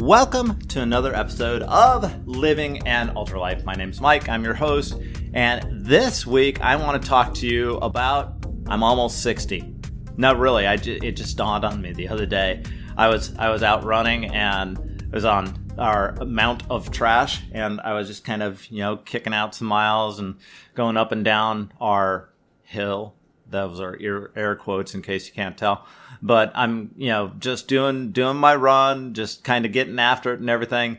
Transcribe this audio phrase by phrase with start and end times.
[0.00, 3.64] Welcome to another episode of Living an Ultra Life.
[3.64, 4.96] My name's Mike, I'm your host,
[5.34, 9.74] and this week I want to talk to you about I'm almost 60.
[10.16, 12.62] No, really, I ju- it just dawned on me the other day.
[12.96, 17.80] I was I was out running and I was on our amount of trash and
[17.80, 20.36] I was just kind of, you know, kicking out some miles and
[20.76, 22.30] going up and down our
[22.62, 23.14] hill.
[23.50, 25.86] Those are air, air quotes in case you can't tell.
[26.20, 30.40] But I'm, you know, just doing doing my run, just kind of getting after it
[30.40, 30.98] and everything.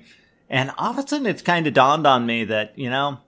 [0.49, 3.19] And all of a sudden it's kind of dawned on me that, you know,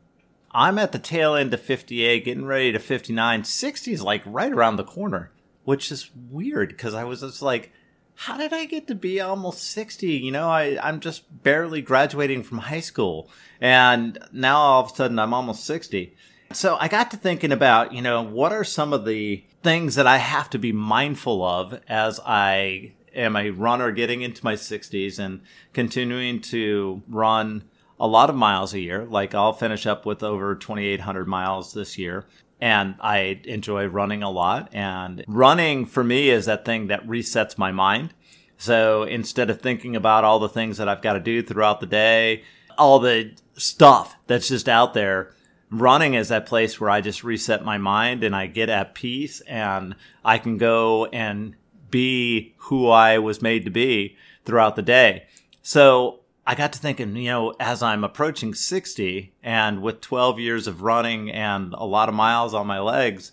[0.51, 3.43] I'm at the tail end of 58, getting ready to 59.
[3.43, 5.31] 60 is like right around the corner,
[5.63, 7.71] which is weird because I was just like,
[8.15, 10.07] how did I get to be almost 60?
[10.07, 13.29] You know, I, I'm just barely graduating from high school.
[13.59, 16.15] And now all of a sudden I'm almost 60.
[16.53, 20.07] So I got to thinking about, you know, what are some of the things that
[20.07, 25.19] I have to be mindful of as I am a runner getting into my 60s
[25.19, 25.41] and
[25.73, 27.63] continuing to run
[27.99, 29.05] a lot of miles a year.
[29.05, 32.25] Like I'll finish up with over 2,800 miles this year.
[32.59, 34.69] And I enjoy running a lot.
[34.73, 38.13] And running for me is that thing that resets my mind.
[38.57, 41.87] So instead of thinking about all the things that I've got to do throughout the
[41.87, 42.43] day,
[42.77, 45.33] all the stuff that's just out there,
[45.71, 49.41] running is that place where I just reset my mind and I get at peace
[49.41, 51.55] and I can go and
[51.89, 55.27] be who I was made to be throughout the day.
[55.61, 60.67] So I got to thinking, you know, as I'm approaching 60 and with 12 years
[60.67, 63.31] of running and a lot of miles on my legs,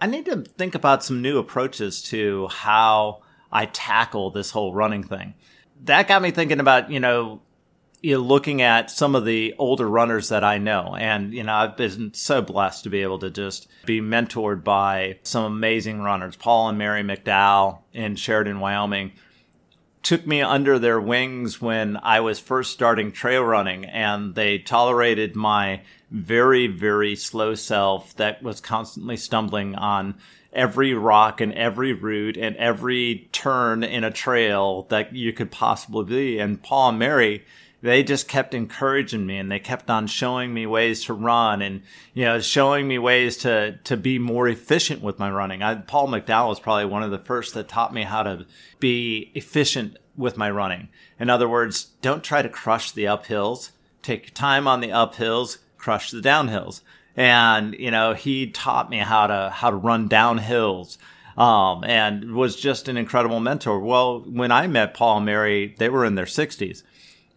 [0.00, 3.22] I need to think about some new approaches to how
[3.52, 5.34] I tackle this whole running thing.
[5.84, 7.42] That got me thinking about, you know,
[8.02, 10.96] you know, looking at some of the older runners that I know.
[10.98, 15.18] And, you know, I've been so blessed to be able to just be mentored by
[15.22, 16.36] some amazing runners.
[16.36, 19.12] Paul and Mary McDowell in Sheridan, Wyoming
[20.02, 25.36] took me under their wings when I was first starting trail running and they tolerated
[25.36, 30.14] my very, very slow self that was constantly stumbling on
[30.52, 36.04] every rock and every root and every turn in a trail that you could possibly
[36.04, 36.38] be.
[36.38, 37.44] And Paul and Mary,
[37.82, 41.82] they just kept encouraging me and they kept on showing me ways to run and
[42.12, 45.62] you know showing me ways to to be more efficient with my running.
[45.62, 48.46] I, Paul McDowell was probably one of the first that taught me how to
[48.78, 50.88] be efficient with my running.
[51.18, 53.70] In other words, don't try to crush the uphills.
[54.02, 56.82] Take your time on the uphills, crush the downhills.
[57.16, 60.98] And you know, he taught me how to how to run downhills.
[61.38, 63.78] Um, and was just an incredible mentor.
[63.78, 66.82] Well, when I met Paul and Mary, they were in their 60s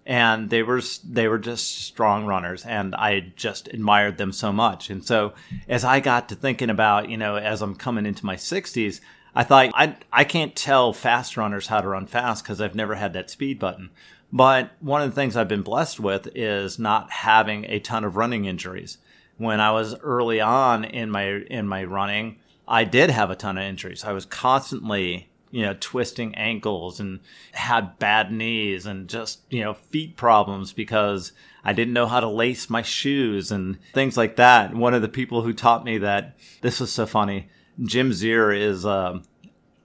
[0.05, 4.89] and they were they were just strong runners and I just admired them so much.
[4.89, 5.33] And so
[5.67, 8.99] as I got to thinking about, you know, as I'm coming into my 60s,
[9.35, 12.95] I thought I I can't tell fast runners how to run fast cuz I've never
[12.95, 13.91] had that speed button.
[14.31, 18.17] But one of the things I've been blessed with is not having a ton of
[18.17, 18.97] running injuries.
[19.37, 22.37] When I was early on in my in my running,
[22.67, 24.03] I did have a ton of injuries.
[24.03, 27.19] I was constantly you know, twisting ankles and
[27.51, 31.31] had bad knees and just, you know, feet problems because
[31.63, 34.75] I didn't know how to lace my shoes and things like that.
[34.75, 37.49] One of the people who taught me that this was so funny.
[37.83, 39.25] Jim Zier is, um,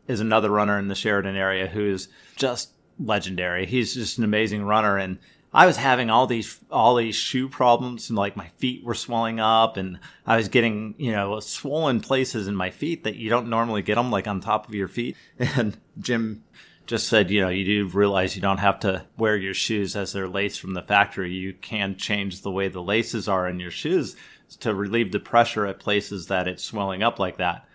[0.06, 3.66] is another runner in the Sheridan area who's just legendary.
[3.66, 4.96] He's just an amazing runner.
[4.96, 5.18] And
[5.58, 9.40] I was having all these all these shoe problems, and like my feet were swelling
[9.40, 13.50] up, and I was getting you know swollen places in my feet that you don't
[13.50, 15.16] normally get them, like on top of your feet.
[15.40, 16.44] And Jim
[16.86, 20.12] just said, you know, you do realize you don't have to wear your shoes as
[20.12, 21.32] they're laced from the factory.
[21.32, 24.14] You can change the way the laces are in your shoes
[24.60, 27.66] to relieve the pressure at places that it's swelling up like that.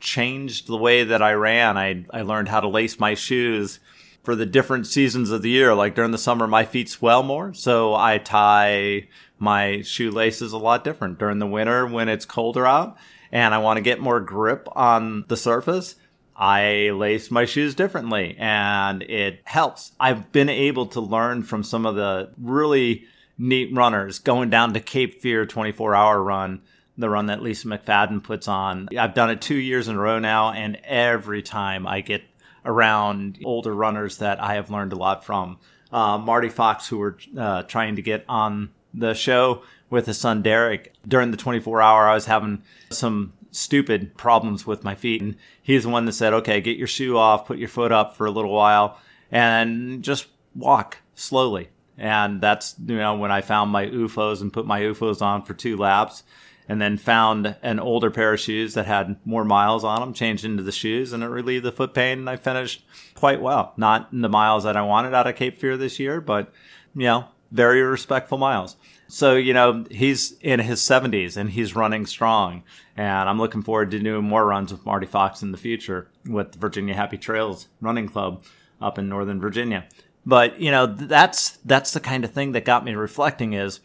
[0.00, 1.76] Changed the way that I ran.
[1.76, 3.80] I I learned how to lace my shoes
[4.28, 5.74] for the different seasons of the year.
[5.74, 9.08] Like during the summer, my feet swell more, so I tie
[9.38, 11.18] my shoelaces a lot different.
[11.18, 12.98] During the winter, when it's colder out
[13.32, 15.94] and I want to get more grip on the surface,
[16.36, 19.92] I lace my shoes differently and it helps.
[19.98, 23.06] I've been able to learn from some of the really
[23.38, 26.60] neat runners going down to Cape Fear 24 hour run,
[26.98, 28.90] the run that Lisa McFadden puts on.
[28.94, 32.27] I've done it two years in a row now, and every time I get
[32.64, 35.58] around older runners that I have learned a lot from.
[35.92, 40.42] Uh, Marty Fox, who were uh, trying to get on the show with his son
[40.42, 45.36] Derek during the 24 hour, I was having some stupid problems with my feet, and
[45.62, 48.26] he's the one that said, "Okay, get your shoe off, put your foot up for
[48.26, 48.98] a little while,
[49.30, 54.66] and just walk slowly." And that's you know when I found my OOFOS and put
[54.66, 56.22] my OOFOS on for two laps,
[56.68, 60.44] and then found an older pair of shoes that had more miles on them, changed
[60.44, 62.18] into the shoes, and it relieved the foot pain.
[62.18, 62.84] And I finished
[63.14, 63.72] quite well.
[63.76, 66.52] Not in the miles that I wanted out of Cape Fear this year, but,
[66.94, 68.76] you know, very respectful miles.
[69.06, 72.62] So, you know, he's in his 70s and he's running strong.
[72.94, 76.54] And I'm looking forward to doing more runs with Marty Fox in the future with
[76.56, 78.44] Virginia Happy Trails Running Club
[78.82, 79.88] up in Northern Virginia.
[80.26, 83.80] But, you know, that's that's the kind of thing that got me reflecting is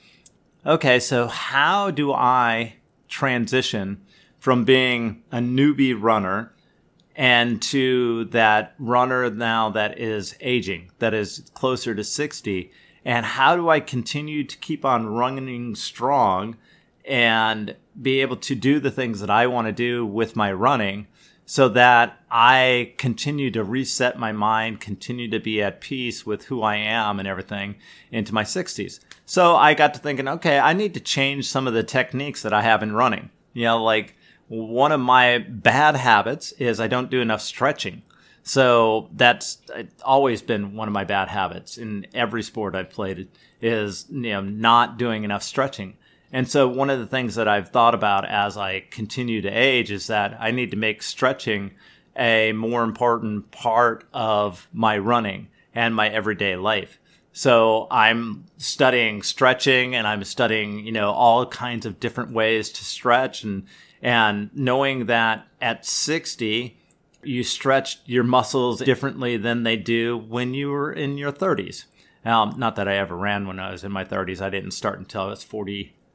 [0.65, 2.75] okay, so how do I
[3.07, 4.01] transition
[4.39, 6.53] from being a newbie runner
[7.15, 12.71] and to that runner now that is aging, that is closer to 60
[13.05, 16.57] and how do I continue to keep on running strong
[17.05, 21.07] and be able to do the things that I want to do with my running
[21.45, 26.61] so that I continue to reset my mind, continue to be at peace with who
[26.61, 27.75] I am and everything
[28.11, 28.99] into my 60s.
[29.25, 32.53] So I got to thinking, okay, I need to change some of the techniques that
[32.53, 33.29] I have in running.
[33.53, 34.15] You know, like
[34.47, 38.03] one of my bad habits is I don't do enough stretching.
[38.43, 43.29] So that's uh, always been one of my bad habits in every sport I've played
[43.61, 45.97] is you know not doing enough stretching.
[46.33, 49.91] And so one of the things that I've thought about as I continue to age
[49.91, 51.71] is that I need to make stretching
[52.17, 56.99] a more important part of my running and my everyday life.
[57.33, 62.83] So I'm studying stretching and I'm studying, you know, all kinds of different ways to
[62.83, 63.67] stretch and
[64.01, 66.77] and knowing that at 60
[67.23, 71.85] you stretch your muscles differently than they do when you were in your 30s.
[72.25, 74.41] Um, not that I ever ran when I was in my 30s.
[74.41, 75.43] I didn't start until I was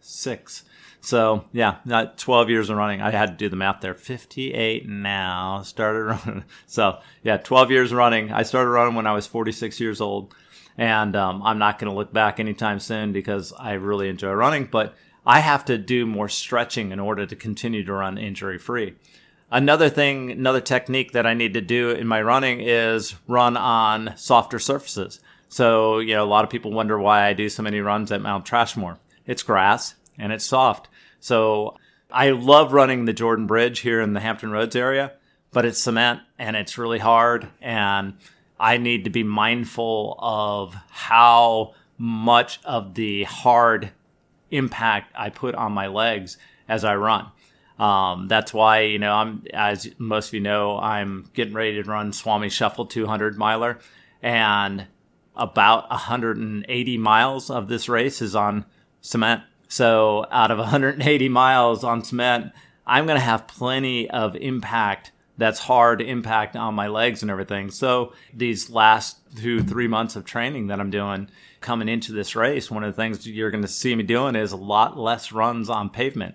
[0.00, 0.64] 46.
[1.00, 3.00] So yeah, not 12 years of running.
[3.00, 3.94] I had to do the math there.
[3.94, 5.62] 58 now.
[5.62, 6.44] Started running.
[6.66, 8.32] So yeah, 12 years running.
[8.32, 10.34] I started running when I was 46 years old,
[10.76, 14.66] and um, I'm not going to look back anytime soon because I really enjoy running.
[14.66, 14.94] But
[15.26, 18.94] I have to do more stretching in order to continue to run injury free.
[19.50, 24.14] Another thing, another technique that I need to do in my running is run on
[24.16, 25.20] softer surfaces.
[25.48, 28.20] So, you know, a lot of people wonder why I do so many runs at
[28.20, 28.98] Mount Trashmore.
[29.28, 30.88] It's grass and it's soft.
[31.20, 31.76] So
[32.10, 35.12] I love running the Jordan Bridge here in the Hampton Roads area,
[35.52, 37.48] but it's cement and it's really hard.
[37.60, 38.14] And
[38.58, 43.90] I need to be mindful of how much of the hard
[44.50, 46.38] impact I put on my legs
[46.68, 47.26] as I run.
[47.78, 51.88] Um, that's why, you know, I'm, as most of you know, I'm getting ready to
[51.88, 53.78] run Swami Shuffle 200 miler
[54.22, 54.86] and
[55.36, 58.64] about 180 miles of this race is on
[59.00, 59.42] cement.
[59.68, 62.52] So out of 180 miles on cement,
[62.86, 67.70] I'm going to have plenty of impact that's hard impact on my legs and everything.
[67.70, 71.30] So these last two, three months of training that I'm doing
[71.60, 74.50] coming into this race, one of the things you're going to see me doing is
[74.50, 76.34] a lot less runs on pavement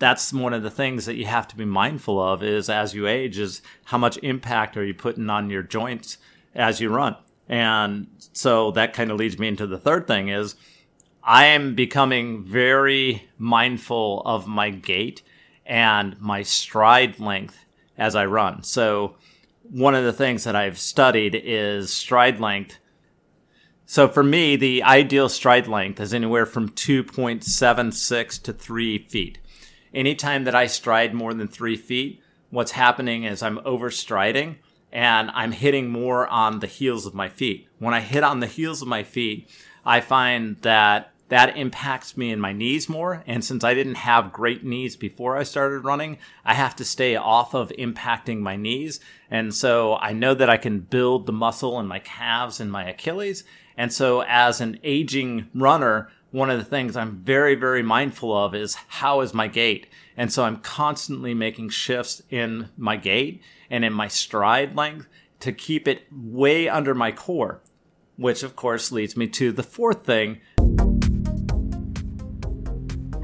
[0.00, 3.06] that's one of the things that you have to be mindful of is as you
[3.06, 6.16] age is how much impact are you putting on your joints
[6.54, 7.14] as you run
[7.48, 10.56] and so that kind of leads me into the third thing is
[11.22, 15.22] i am becoming very mindful of my gait
[15.66, 17.64] and my stride length
[17.98, 18.62] as i run.
[18.62, 19.16] So
[19.62, 22.78] one of the things that i've studied is stride length.
[23.86, 29.38] So for me the ideal stride length is anywhere from 2.76 to 3 feet.
[29.92, 34.56] Anytime that I stride more than three feet, what's happening is I'm overstriding
[34.92, 37.68] and I'm hitting more on the heels of my feet.
[37.78, 39.48] When I hit on the heels of my feet,
[39.84, 43.22] I find that that impacts me in my knees more.
[43.24, 47.14] And since I didn't have great knees before I started running, I have to stay
[47.14, 48.98] off of impacting my knees.
[49.30, 52.88] And so I know that I can build the muscle in my calves and my
[52.88, 53.44] Achilles.
[53.76, 58.52] And so as an aging runner, one of the things I'm very, very mindful of
[58.54, 59.86] is how is my gait?
[60.16, 65.06] And so I'm constantly making shifts in my gait and in my stride length
[65.40, 67.60] to keep it way under my core,
[68.20, 70.38] which of course leads me to the fourth thing.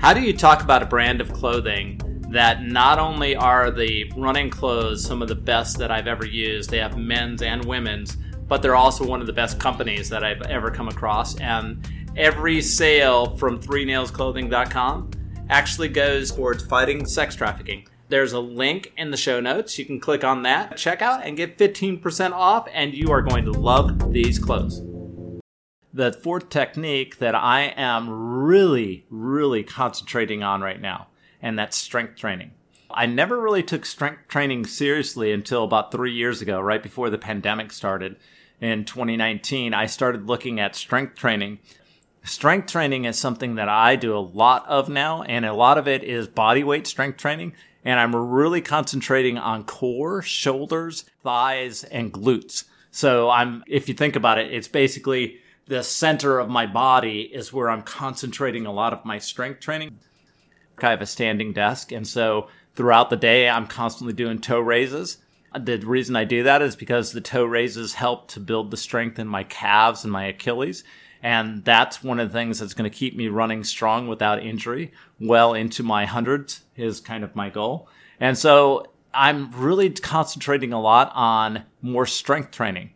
[0.01, 2.01] How do you talk about a brand of clothing
[2.31, 6.71] that not only are the running clothes some of the best that I've ever used,
[6.71, 8.17] they have men's and women's,
[8.49, 11.39] but they're also one of the best companies that I've ever come across.
[11.41, 11.87] And
[12.17, 15.11] every sale from 3nailsclothing.com
[15.51, 17.87] actually goes towards fighting sex trafficking.
[18.09, 19.79] There's a link in the show notes.
[19.79, 23.45] You can click on that, check out, and get 15% off, and you are going
[23.47, 24.81] to love these clothes.
[25.93, 31.09] The fourth technique that I am really, really concentrating on right now,
[31.43, 32.53] and that's strength training.
[32.91, 37.19] I never really took strength training seriously until about three years ago, right before the
[37.19, 38.17] pandemic started
[38.61, 39.75] in 2019.
[39.75, 41.59] I started looking at strength training
[42.27, 45.87] Strength training is something that I do a lot of now, and a lot of
[45.87, 47.53] it is body weight strength training.
[47.87, 52.65] And I'm really concentrating on core, shoulders, thighs, and glutes.
[52.91, 55.39] So I'm, if you think about it, it's basically
[55.69, 60.01] the center of my body is where I'm concentrating a lot of my strength training.
[60.83, 65.19] I have a standing desk, and so throughout the day, I'm constantly doing toe raises.
[65.57, 69.21] The reason I do that is because the toe raises help to build the strength
[69.21, 70.83] in my calves and my Achilles.
[71.23, 74.93] And that's one of the things that's going to keep me running strong without injury
[75.21, 77.89] well into my hundreds is kind of my goal.
[78.21, 82.91] And so I'm really concentrating a lot on more strength training.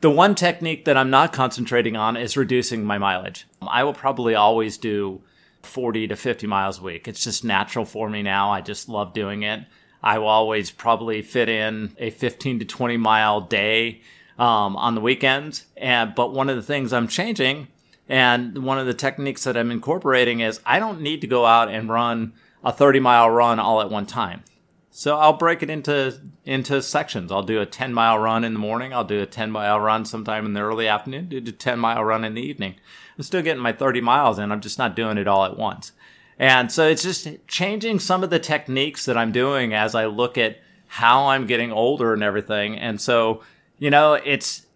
[0.00, 3.46] The one technique that I'm not concentrating on is reducing my mileage.
[3.60, 5.22] I will probably always do
[5.62, 7.08] 40 to 50 miles a week.
[7.08, 8.50] It's just natural for me now.
[8.50, 9.64] I just love doing it.
[10.02, 14.02] I will always probably fit in a 15 to 20 mile day
[14.38, 15.66] um, on the weekends.
[15.76, 17.68] And but one of the things I'm changing,
[18.08, 21.68] and one of the techniques that I'm incorporating is I don't need to go out
[21.68, 22.32] and run
[22.64, 24.42] a 30 mile run all at one time.
[24.90, 27.30] So I'll break it into into sections.
[27.30, 28.94] I'll do a 10 mile run in the morning.
[28.94, 31.28] I'll do a 10 mile run sometime in the early afternoon.
[31.28, 32.76] Do a 10 mile run in the evening.
[33.16, 34.50] I'm still getting my 30 miles in.
[34.50, 35.92] I'm just not doing it all at once.
[36.38, 40.36] And so it's just changing some of the techniques that I'm doing as I look
[40.36, 42.78] at how I'm getting older and everything.
[42.78, 43.42] And so
[43.78, 44.66] you know, it's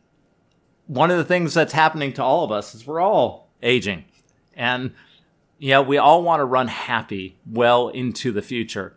[0.87, 4.05] one of the things that's happening to all of us is we're all aging.
[4.55, 4.95] And,
[5.59, 8.97] yeah, we all want to run happy well into the future.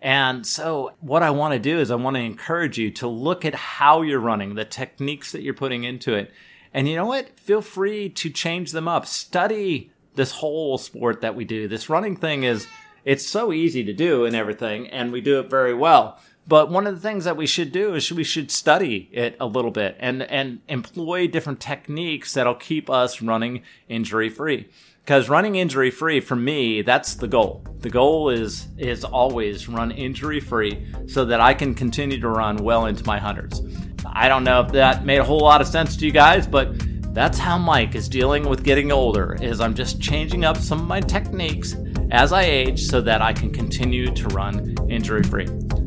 [0.00, 3.44] And so, what I want to do is, I want to encourage you to look
[3.44, 6.30] at how you're running, the techniques that you're putting into it.
[6.74, 7.38] And you know what?
[7.38, 9.06] Feel free to change them up.
[9.06, 11.68] Study this whole sport that we do.
[11.68, 12.66] This running thing is,
[13.04, 16.18] it's so easy to do and everything, and we do it very well.
[16.46, 19.46] But one of the things that we should do is we should study it a
[19.46, 24.68] little bit and, and employ different techniques that'll keep us running injury free.
[25.04, 27.62] Because running injury free for me, that's the goal.
[27.80, 32.56] The goal is is always run injury free so that I can continue to run
[32.56, 33.60] well into my hundreds.
[34.06, 36.72] I don't know if that made a whole lot of sense to you guys, but
[37.14, 40.86] that's how Mike is dealing with getting older is I'm just changing up some of
[40.86, 41.76] my techniques
[42.10, 45.46] as I age so that I can continue to run injury free.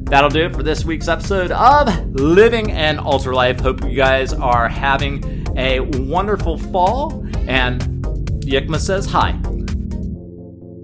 [0.10, 3.60] That'll do it for this week's episode of Living an Ultra Life.
[3.60, 7.26] Hope you guys are having a wonderful fall.
[7.48, 7.82] And
[8.42, 9.38] Yikma says hi.